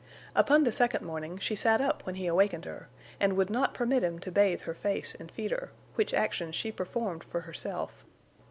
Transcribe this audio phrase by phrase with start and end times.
[0.33, 2.87] Upon the second morning she sat up when he awakened her,
[3.19, 6.71] and would not permit him to bathe her face and feed her, which actions she
[6.71, 8.03] performed for herself.